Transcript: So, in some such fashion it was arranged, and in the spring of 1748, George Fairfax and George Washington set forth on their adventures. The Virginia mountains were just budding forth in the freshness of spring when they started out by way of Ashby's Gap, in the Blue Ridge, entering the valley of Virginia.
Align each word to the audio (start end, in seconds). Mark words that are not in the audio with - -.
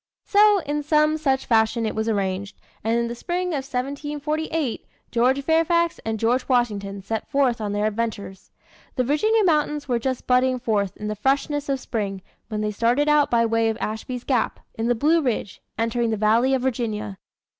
So, 0.25 0.61
in 0.65 0.81
some 0.81 1.15
such 1.19 1.45
fashion 1.45 1.85
it 1.85 1.93
was 1.93 2.09
arranged, 2.09 2.59
and 2.83 2.97
in 2.97 3.07
the 3.07 3.13
spring 3.13 3.49
of 3.49 3.61
1748, 3.71 4.83
George 5.11 5.41
Fairfax 5.43 5.99
and 6.03 6.19
George 6.19 6.49
Washington 6.49 7.03
set 7.03 7.29
forth 7.29 7.61
on 7.61 7.71
their 7.71 7.85
adventures. 7.85 8.49
The 8.95 9.03
Virginia 9.03 9.43
mountains 9.43 9.87
were 9.87 9.99
just 9.99 10.25
budding 10.25 10.57
forth 10.59 10.97
in 10.97 11.07
the 11.07 11.15
freshness 11.15 11.69
of 11.69 11.79
spring 11.79 12.23
when 12.47 12.61
they 12.61 12.71
started 12.71 13.09
out 13.09 13.29
by 13.29 13.45
way 13.45 13.69
of 13.69 13.77
Ashby's 13.79 14.23
Gap, 14.23 14.59
in 14.73 14.87
the 14.87 14.95
Blue 14.95 15.21
Ridge, 15.21 15.61
entering 15.77 16.09
the 16.09 16.17
valley 16.17 16.55
of 16.55 16.63
Virginia. 16.63 17.19